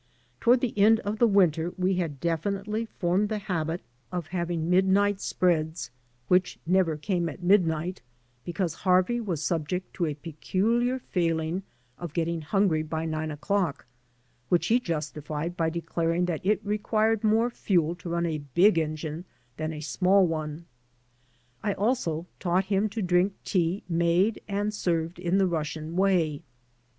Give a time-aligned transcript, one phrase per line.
[0.39, 3.81] Toward the end of the winter we had definitely formed the habit
[4.11, 5.91] of having midnight 250 HARVEY spreads,
[6.27, 8.01] which never came at midnight,
[8.43, 11.61] because Haj^ey was subject to a peculiar failing
[11.99, 13.85] of getting hungry by nine o'clock,
[14.49, 19.23] which he justified by declaring that it required more fuel to run a big engine
[19.57, 20.65] than a smaU one,
[21.61, 26.41] I also taught him to drink tea made and served in the Russian way.